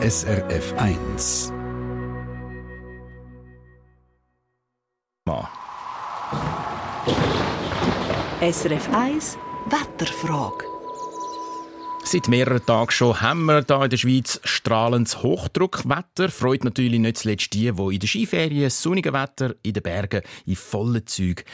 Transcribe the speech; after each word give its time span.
SRF 0.00 0.74
1. 0.76 1.52
SRF 8.40 8.88
1 8.92 9.38
Wetterfrage. 9.70 10.77
Seit 12.10 12.26
mehreren 12.26 12.64
Tagen 12.64 12.90
schon 12.90 13.20
haben 13.20 13.44
wir 13.44 13.62
hier 13.68 13.84
in 13.84 13.90
der 13.90 13.98
Schweiz 13.98 14.40
strahlendes 14.42 15.22
Hochdruckwetter. 15.22 16.30
Freut 16.30 16.64
natürlich 16.64 16.98
nicht 17.00 17.18
zuletzt 17.18 17.52
die, 17.52 17.70
die 17.70 17.94
in 17.94 18.00
der 18.00 18.08
Skiferien 18.08 18.70
sonnige 18.70 19.12
Wetter 19.12 19.54
in 19.62 19.74
den 19.74 19.82
Bergen 19.82 20.22
in 20.46 20.56
vollen 20.56 21.06
Zügen 21.06 21.44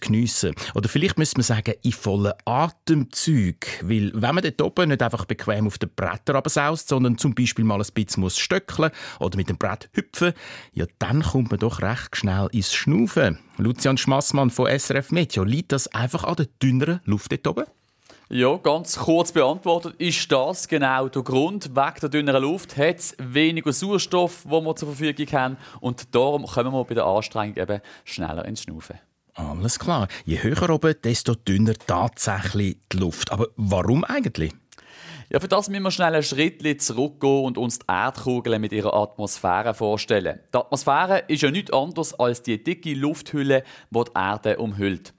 geniessen 0.00 0.56
können. 0.56 0.70
Oder 0.74 0.88
vielleicht 0.88 1.18
müsste 1.18 1.36
man 1.38 1.44
sagen, 1.44 1.74
in 1.82 1.92
vollen 1.92 2.32
Atemzügen. 2.44 3.70
Weil 3.82 4.10
wenn 4.12 4.34
man 4.34 4.42
dort 4.42 4.60
oben 4.60 4.88
nicht 4.88 5.02
einfach 5.04 5.24
bequem 5.24 5.68
auf 5.68 5.78
den 5.78 5.90
Bretter 5.94 6.34
absaust, 6.34 6.88
sondern 6.88 7.16
zum 7.16 7.36
Beispiel 7.36 7.64
mal 7.64 7.80
ein 7.80 7.86
bisschen 7.94 8.22
muss 8.22 8.38
stöckeln 8.38 8.90
oder 9.20 9.36
mit 9.36 9.48
dem 9.48 9.56
Brett 9.56 9.88
hüpfen, 9.92 10.32
ja, 10.72 10.86
dann 10.98 11.22
kommt 11.22 11.52
man 11.52 11.60
doch 11.60 11.80
recht 11.80 12.16
schnell 12.16 12.48
ins 12.50 12.74
Schnaufen. 12.74 13.38
Lucian 13.56 13.98
Schmassmann 13.98 14.50
von 14.50 14.66
SRF 14.66 15.12
Meteo, 15.12 15.44
liegt 15.44 15.70
das 15.70 15.86
einfach 15.86 16.24
an 16.24 16.34
der 16.34 16.48
dünneren 16.60 16.98
Luft 17.04 17.30
dort 17.30 17.46
oben? 17.46 17.66
Ja, 18.28 18.56
ganz 18.56 18.96
kurz 18.96 19.30
beantwortet, 19.30 19.94
ist 19.98 20.32
das 20.32 20.66
genau 20.66 21.08
der 21.08 21.22
Grund. 21.22 21.76
Wegen 21.76 22.00
der 22.02 22.08
dünneren 22.08 22.42
Luft 22.42 22.76
hat 22.76 22.98
es 22.98 23.16
weniger 23.20 23.72
Sauerstoff, 23.72 24.42
den 24.42 24.64
wir 24.64 24.74
zur 24.74 24.88
Verfügung 24.88 25.26
haben. 25.32 25.56
Und 25.78 26.12
darum 26.12 26.44
kommen 26.44 26.72
wir 26.72 26.84
bei 26.84 26.94
der 26.94 27.06
Anstrengung 27.06 27.56
eben 27.56 27.80
schneller 28.04 28.44
ins 28.44 28.62
Schnaufen. 28.62 28.98
Alles 29.34 29.78
klar. 29.78 30.08
Je 30.24 30.42
höher 30.42 30.70
oben, 30.70 30.96
desto 31.04 31.36
dünner 31.36 31.74
tatsächlich 31.74 32.78
die 32.90 32.96
Luft. 32.96 33.30
Aber 33.30 33.46
warum 33.54 34.02
eigentlich? 34.02 34.52
Ja, 35.28 35.38
für 35.38 35.46
das 35.46 35.68
müssen 35.68 35.84
wir 35.84 35.92
schnell 35.92 36.14
einen 36.14 36.22
Schritt 36.24 36.82
zurückgehen 36.82 37.44
und 37.44 37.58
uns 37.58 37.78
die 37.78 37.84
Erdkugel 37.88 38.58
mit 38.58 38.72
ihrer 38.72 38.94
Atmosphäre 38.94 39.72
vorstellen. 39.72 40.40
Die 40.52 40.58
Atmosphäre 40.58 41.24
ist 41.28 41.42
ja 41.42 41.52
nichts 41.52 41.72
anderes 41.72 42.12
als 42.14 42.42
die 42.42 42.62
dicke 42.62 42.94
Lufthülle, 42.94 43.62
die 43.90 44.04
die 44.04 44.10
Erde 44.14 44.56
umhüllt. 44.58 45.14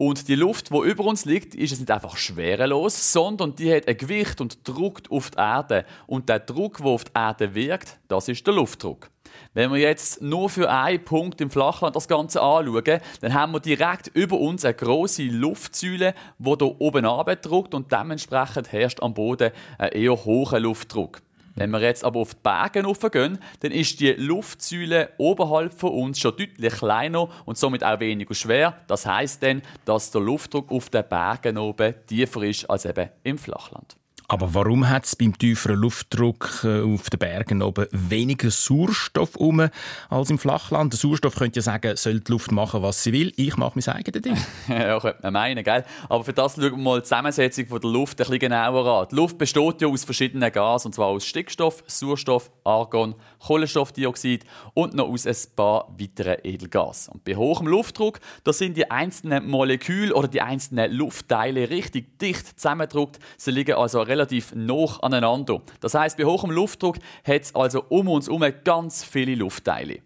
Und 0.00 0.28
die 0.28 0.36
Luft, 0.36 0.70
die 0.70 0.78
über 0.78 1.04
uns 1.04 1.24
liegt, 1.24 1.56
ist 1.56 1.72
es 1.72 1.80
nicht 1.80 1.90
einfach 1.90 2.16
schwerelos, 2.16 3.12
sondern 3.12 3.56
die 3.56 3.74
hat 3.74 3.88
ein 3.88 3.96
Gewicht 3.96 4.40
und 4.40 4.60
drückt 4.62 5.10
auf 5.10 5.32
die 5.32 5.38
Erde. 5.38 5.84
Und 6.06 6.28
der 6.28 6.38
Druck, 6.38 6.76
der 6.78 6.86
auf 6.86 7.02
die 7.02 7.10
Erde 7.16 7.52
wirkt, 7.56 7.98
das 8.06 8.28
ist 8.28 8.46
der 8.46 8.54
Luftdruck. 8.54 9.10
Wenn 9.54 9.72
wir 9.72 9.80
jetzt 9.80 10.22
nur 10.22 10.50
für 10.50 10.70
einen 10.70 11.04
Punkt 11.04 11.40
im 11.40 11.50
Flachland 11.50 11.96
das 11.96 12.06
Ganze 12.06 12.40
anschauen, 12.40 13.00
dann 13.20 13.34
haben 13.34 13.52
wir 13.52 13.58
direkt 13.58 14.06
über 14.14 14.38
uns 14.38 14.64
eine 14.64 14.74
große 14.74 15.24
Luftsäule, 15.24 16.14
die 16.38 16.44
hier 16.44 16.80
oben 16.80 17.04
drückt 17.42 17.74
und 17.74 17.90
dementsprechend 17.90 18.70
herrscht 18.70 19.02
am 19.02 19.14
Boden 19.14 19.50
ein 19.78 19.90
eher 19.90 20.24
hoher 20.24 20.60
Luftdruck. 20.60 21.22
Wenn 21.58 21.70
wir 21.70 21.80
jetzt 21.80 22.04
aber 22.04 22.20
auf 22.20 22.34
die 22.34 22.40
Berge 22.42 22.82
gehen, 23.10 23.38
dann 23.60 23.72
ist 23.72 23.98
die 23.98 24.12
Luftsäule 24.12 25.10
oberhalb 25.18 25.74
von 25.74 25.90
uns 25.90 26.20
schon 26.20 26.36
deutlich 26.36 26.72
kleiner 26.74 27.28
und 27.46 27.58
somit 27.58 27.82
auch 27.82 27.98
weniger 27.98 28.34
schwer. 28.34 28.78
Das 28.86 29.06
heißt 29.06 29.42
dann, 29.42 29.62
dass 29.84 30.12
der 30.12 30.20
Luftdruck 30.20 30.70
auf 30.70 30.88
den 30.88 31.04
Bergen 31.08 31.58
oben 31.58 31.94
tiefer 32.06 32.42
ist 32.44 32.70
als 32.70 32.84
eben 32.84 33.08
im 33.24 33.38
Flachland. 33.38 33.96
Aber 34.30 34.52
warum 34.52 34.86
hat 34.86 35.06
es 35.06 35.16
beim 35.16 35.38
tieferen 35.38 35.78
Luftdruck 35.78 36.60
äh, 36.62 36.82
auf 36.82 37.08
den 37.08 37.18
Bergen 37.18 37.62
oben 37.62 37.86
weniger 37.92 38.50
Sauerstoff 38.50 39.36
um 39.36 39.70
als 40.10 40.28
im 40.28 40.38
Flachland? 40.38 40.92
Der 40.92 40.98
Sauerstoff 40.98 41.34
könnte 41.34 41.60
ja 41.60 41.62
sagen, 41.62 41.96
soll 41.96 42.20
die 42.20 42.30
Luft 42.30 42.52
machen, 42.52 42.82
was 42.82 43.02
sie 43.02 43.14
will. 43.14 43.32
Ich 43.36 43.56
mache 43.56 43.80
mein 43.82 43.96
eigenes 43.96 44.20
Ding. 44.20 44.36
ja, 44.68 45.00
könnte 45.00 45.20
man 45.22 45.32
meinen, 45.32 45.64
gell? 45.64 45.82
Aber 46.10 46.24
für 46.24 46.34
das 46.34 46.56
schauen 46.56 46.72
wir 46.72 46.76
mal 46.76 46.98
die 46.98 47.04
Zusammensetzung 47.04 47.80
der 47.80 47.90
Luft 47.90 48.20
ein 48.20 48.24
bisschen 48.24 48.38
genauer 48.38 49.00
an. 49.00 49.08
Die 49.10 49.14
Luft 49.14 49.38
besteht 49.38 49.80
ja 49.80 49.88
aus 49.88 50.04
verschiedenen 50.04 50.52
Gasen, 50.52 50.88
und 50.88 50.92
zwar 50.92 51.06
aus 51.06 51.24
Stickstoff, 51.24 51.82
Sauerstoff, 51.86 52.50
Argon, 52.64 53.14
Kohlenstoffdioxid 53.46 54.44
und 54.74 54.92
noch 54.92 55.08
aus 55.08 55.26
ein 55.26 55.36
paar 55.56 55.88
weiteren 55.98 56.36
Edelgasen. 56.44 57.14
Und 57.14 57.24
bei 57.24 57.34
hohem 57.34 57.66
Luftdruck, 57.66 58.20
da 58.44 58.52
sind 58.52 58.76
die 58.76 58.90
einzelnen 58.90 59.48
Moleküle 59.48 60.12
oder 60.14 60.28
die 60.28 60.42
einzelnen 60.42 60.92
Luftteile 60.92 61.70
richtig 61.70 62.18
dicht 62.18 62.60
zusammengedruckt. 62.60 63.18
Sie 63.38 63.52
liegen 63.52 63.76
also 63.76 64.02
relativ 64.02 64.17
relativ 64.18 64.52
nah 64.54 64.98
aneinander. 65.00 65.62
Das 65.80 65.94
heißt, 65.94 66.18
bei 66.18 66.24
hohem 66.24 66.50
Luftdruck 66.50 66.96
hat 67.24 67.42
es 67.42 67.54
also 67.54 67.84
um 67.88 68.08
uns 68.08 68.26
herum 68.26 68.44
ganz 68.64 69.04
viele 69.04 69.36
Luftteile. 69.36 70.00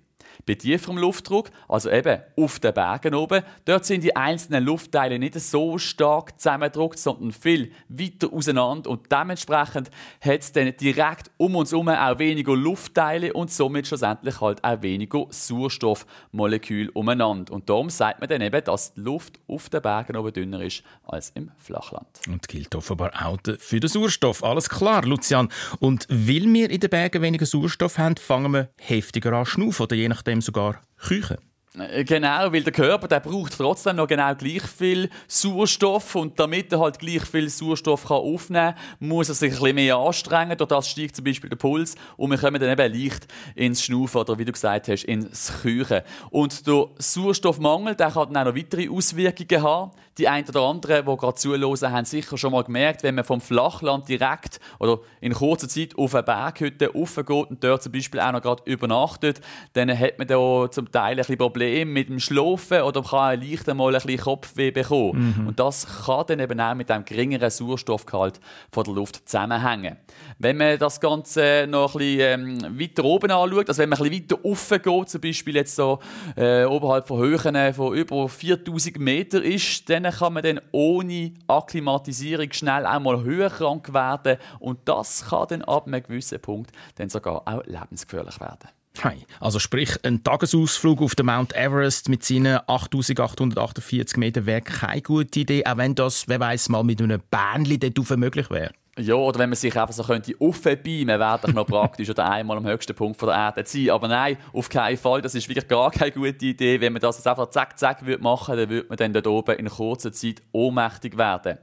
Bei 0.46 0.54
tieferem 0.54 0.98
Luftdruck, 0.98 1.50
also 1.68 1.90
eben 1.90 2.20
auf 2.36 2.58
den 2.58 2.74
Bergen 2.74 3.14
oben, 3.14 3.42
dort 3.64 3.84
sind 3.84 4.04
die 4.04 4.16
einzelnen 4.16 4.64
Luftteile 4.64 5.18
nicht 5.18 5.38
so 5.38 5.78
stark 5.78 6.40
zusammengedruckt, 6.40 6.98
sondern 6.98 7.32
viel 7.32 7.72
weiter 7.88 8.32
auseinander 8.32 8.90
und 8.90 9.10
dementsprechend 9.10 9.90
hat 10.20 10.40
es 10.40 10.52
dann 10.52 10.72
direkt 10.76 11.30
um 11.36 11.56
uns 11.56 11.72
herum 11.72 11.88
auch 11.88 12.18
weniger 12.18 12.56
Luftteile 12.56 13.32
und 13.32 13.50
somit 13.50 13.86
schlussendlich 13.86 14.40
halt 14.40 14.62
auch 14.64 14.82
weniger 14.82 15.26
Sauerstoffmoleküle 15.30 16.90
umeinander. 16.92 17.52
Und 17.52 17.68
darum 17.68 17.90
sagt 17.90 18.20
man 18.20 18.28
dann 18.28 18.40
eben, 18.40 18.64
dass 18.64 18.94
die 18.94 19.00
Luft 19.00 19.38
auf 19.48 19.68
den 19.68 19.82
Bergen 19.82 20.16
oben 20.16 20.32
dünner 20.32 20.62
ist 20.62 20.82
als 21.04 21.30
im 21.30 21.50
Flachland. 21.58 22.06
Und 22.28 22.48
gilt 22.48 22.74
offenbar 22.74 23.12
auch 23.24 23.38
für 23.58 23.80
den 23.80 23.88
Sauerstoff. 23.88 24.42
Alles 24.44 24.68
klar, 24.68 25.04
Lucian. 25.04 25.48
Und 25.80 26.06
weil 26.08 26.52
wir 26.52 26.70
in 26.70 26.80
den 26.80 26.90
Bergen 26.90 27.22
weniger 27.22 27.46
Sauerstoff 27.46 27.98
haben, 27.98 28.16
fangen 28.16 28.52
wir 28.52 28.70
heftiger 28.78 29.32
an 29.32 29.46
schnaufen 29.46 29.84
oder 29.84 29.96
je 29.96 30.08
nachdem 30.08 30.31
dem 30.32 30.40
sogar 30.40 30.80
küchen. 30.96 31.51
Äh, 31.78 32.04
genau, 32.04 32.52
weil 32.52 32.62
der 32.62 32.72
Körper 32.72 33.08
der 33.08 33.20
braucht 33.20 33.56
trotzdem 33.56 33.96
noch 33.96 34.06
genau 34.06 34.34
gleich 34.34 34.62
viel 34.62 35.08
Sauerstoff 35.26 36.14
und 36.16 36.38
damit 36.38 36.70
er 36.70 36.80
halt 36.80 36.98
gleich 36.98 37.22
viel 37.22 37.48
Sauerstoff 37.48 38.08
kann 38.08 38.18
aufnehmen 38.18 38.74
kann, 38.74 39.08
muss 39.08 39.30
er 39.30 39.34
sich 39.34 39.54
ein 39.54 39.58
bisschen 39.58 39.74
mehr 39.76 39.96
anstrengen. 39.96 40.56
Durch 40.58 40.68
das 40.68 40.88
steigt 40.88 41.16
zum 41.16 41.24
Beispiel 41.24 41.48
der 41.48 41.56
Puls 41.56 41.94
und 42.18 42.30
wir 42.30 42.36
kommen 42.36 42.60
dann 42.60 42.78
eben 42.78 43.02
leicht 43.02 43.26
ins 43.54 43.82
Schnaufen 43.82 44.20
oder 44.20 44.38
wie 44.38 44.44
du 44.44 44.52
gesagt 44.52 44.88
hast, 44.88 45.04
ins 45.04 45.50
Küchen. 45.62 46.02
Und 46.30 46.66
der 46.66 46.88
Sauerstoffmangel 46.98 47.94
der 47.94 48.10
kann 48.10 48.32
dann 48.32 48.48
auch 48.48 48.52
noch 48.52 48.58
weitere 48.58 48.90
Auswirkungen 48.90 49.62
haben. 49.62 49.92
Die 50.18 50.28
einen 50.28 50.46
oder 50.46 50.60
anderen, 50.60 51.06
die 51.06 51.16
gerade 51.16 51.34
zuhören, 51.36 51.90
haben 51.90 52.04
sicher 52.04 52.36
schon 52.36 52.52
mal 52.52 52.64
gemerkt, 52.64 53.02
wenn 53.02 53.14
man 53.14 53.24
vom 53.24 53.40
Flachland 53.40 54.06
direkt 54.10 54.60
oder 54.78 54.98
in 55.22 55.32
kurzer 55.32 55.70
Zeit 55.70 55.96
auf 55.96 56.14
eine 56.14 56.22
Berghütte 56.22 56.92
raufgeht 56.92 57.30
und 57.30 57.64
dort 57.64 57.82
zum 57.82 57.92
Beispiel 57.92 58.20
auch 58.20 58.32
noch 58.32 58.42
gerade 58.42 58.62
übernachtet, 58.66 59.40
dann 59.72 59.98
hat 59.98 60.18
man 60.18 60.26
da 60.26 60.70
zum 60.70 60.92
Teil 60.92 61.12
ein 61.12 61.16
bisschen 61.16 61.38
Probleme 61.38 61.61
Problem 61.62 61.92
mit 61.92 62.08
dem 62.08 62.18
Schlafen 62.18 62.82
oder 62.82 63.02
kann 63.02 63.40
leicht 63.40 63.68
einmal 63.68 63.94
ein 63.94 64.02
bisschen 64.02 64.20
Kopfweh 64.20 64.70
bekommen. 64.72 65.36
Mhm. 65.38 65.46
Und 65.46 65.60
das 65.60 65.86
kann 66.04 66.24
dann 66.26 66.40
eben 66.40 66.60
auch 66.60 66.74
mit 66.74 66.90
dem 66.90 67.04
geringeren 67.04 67.50
Sauerstoffgehalt 67.50 68.40
von 68.72 68.84
der 68.84 68.94
Luft 68.94 69.28
zusammenhängen. 69.28 69.96
Wenn 70.38 70.56
man 70.56 70.78
das 70.78 71.00
Ganze 71.00 71.66
noch 71.68 71.94
ein 71.94 71.98
bisschen 71.98 72.62
ähm, 72.64 72.80
weiter 72.80 73.04
oben 73.04 73.30
anschaut, 73.30 73.68
also 73.68 73.80
wenn 73.82 73.88
man 73.90 74.00
ein 74.00 74.10
bisschen 74.10 74.24
weiter 74.30 74.44
offen 74.44 74.82
geht, 74.82 75.08
zum 75.08 75.20
Beispiel 75.20 75.54
jetzt 75.54 75.76
so 75.76 76.00
äh, 76.36 76.64
oberhalb 76.64 77.06
von 77.06 77.20
Höhen 77.20 77.74
von 77.74 77.94
über 77.94 78.28
4000 78.28 78.98
Meter 78.98 79.42
ist, 79.42 79.88
dann 79.88 80.04
kann 80.04 80.32
man 80.32 80.42
dann 80.42 80.60
ohne 80.72 81.32
Akklimatisierung 81.46 82.52
schnell 82.52 82.86
einmal 82.86 83.22
höher 83.22 83.50
krank 83.50 83.92
werden 83.94 84.38
und 84.58 84.80
das 84.86 85.26
kann 85.28 85.46
dann 85.48 85.62
ab 85.62 85.86
einem 85.86 86.02
gewissen 86.02 86.40
Punkt 86.40 86.72
dann 86.96 87.08
sogar 87.08 87.42
auch 87.46 87.64
lebensgefährlich 87.66 88.40
werden. 88.40 88.68
Hey, 89.00 89.24
also 89.40 89.58
sprich, 89.58 89.96
ein 90.04 90.22
Tagesausflug 90.22 91.00
auf 91.00 91.14
den 91.14 91.26
Mount 91.26 91.54
Everest 91.56 92.08
mit 92.08 92.24
seinen 92.24 92.60
8848 92.66 94.16
Metern 94.16 94.46
wäre 94.46 94.60
keine 94.60 95.02
gute 95.02 95.40
Idee, 95.40 95.64
auch 95.66 95.78
wenn 95.78 95.94
das, 95.94 96.28
wer 96.28 96.38
weiß, 96.38 96.68
mal 96.68 96.84
mit 96.84 97.00
einem 97.00 97.22
Bähnchen 97.30 97.80
dort 97.80 98.16
möglich 98.18 98.50
wäre. 98.50 98.72
Ja, 98.98 99.14
oder 99.14 99.38
wenn 99.38 99.48
man 99.48 99.56
sich 99.56 99.74
einfach 99.78 99.94
so 99.94 100.02
könnte 100.02 100.34
aufbeamen, 100.38 101.18
wäre 101.18 101.38
das 101.40 101.54
noch 101.54 101.66
praktisch 101.66 102.10
oder 102.10 102.30
einmal 102.30 102.58
am 102.58 102.66
höchsten 102.66 102.94
Punkt 102.94 103.22
der 103.22 103.30
Erde 103.30 103.64
sein. 103.64 103.88
Aber 103.88 104.06
nein, 104.06 104.36
auf 104.52 104.68
keinen 104.68 104.98
Fall. 104.98 105.22
Das 105.22 105.34
ist 105.34 105.48
wirklich 105.48 105.66
gar 105.66 105.90
keine 105.90 106.12
gute 106.12 106.44
Idee. 106.44 106.78
Wenn 106.78 106.92
man 106.92 107.00
das 107.00 107.16
jetzt 107.16 107.26
einfach 107.26 107.48
zack, 107.48 107.78
zack 107.78 108.02
machen 108.20 108.54
würde, 108.54 108.66
dann 108.66 108.70
würde 108.70 108.88
man 108.90 108.98
dann 108.98 109.12
dort 109.14 109.26
oben 109.28 109.56
in 109.56 109.70
kurzer 109.70 110.12
Zeit 110.12 110.42
ohnmächtig 110.52 111.16
werden. 111.16 111.56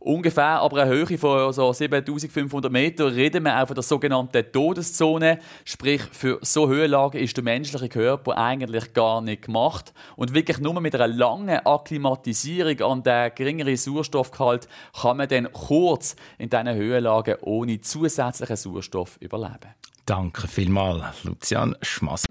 Ungefähr 0.00 0.60
aber 0.60 0.82
eine 0.82 0.90
Höhe 0.90 1.18
von 1.18 1.52
so 1.52 1.72
7500 1.74 2.72
Meter 2.72 3.14
reden 3.14 3.44
wir 3.44 3.62
auch 3.62 3.66
von 3.66 3.74
der 3.74 3.82
sogenannten 3.82 4.50
Todeszone. 4.50 5.38
Sprich, 5.66 6.00
für 6.10 6.38
so 6.40 6.68
Höhenlagen 6.68 7.20
ist 7.20 7.36
der 7.36 7.44
menschliche 7.44 7.90
Körper 7.90 8.38
eigentlich 8.38 8.94
gar 8.94 9.20
nicht 9.20 9.42
gemacht. 9.42 9.92
Und 10.16 10.32
wirklich 10.32 10.58
nur 10.58 10.80
mit 10.80 10.94
einer 10.94 11.06
langen 11.06 11.58
Akklimatisierung 11.66 12.80
an 12.80 13.02
den 13.02 13.32
geringeren 13.34 13.76
Sauerstoffgehalt 13.76 14.68
kann 14.98 15.18
man 15.18 15.28
dann 15.28 15.52
kurz 15.52 16.16
in 16.38 16.48
diesen 16.48 16.68
Höhenlagen 16.68 17.36
ohne 17.42 17.82
zusätzlichen 17.82 18.56
Sauerstoff 18.56 19.18
überleben. 19.20 19.74
Danke 20.06 20.48
vielmals, 20.48 21.24
Lucian 21.24 21.76
Schmass. 21.82 22.24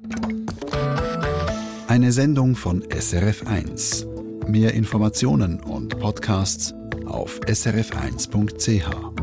Eine 1.87 2.11
Sendung 2.11 2.55
von 2.55 2.83
SRF1. 2.83 4.07
Mehr 4.47 4.73
Informationen 4.73 5.59
und 5.59 5.99
Podcasts 5.99 6.73
auf 7.09 7.39
srf1.ch. 7.41 9.18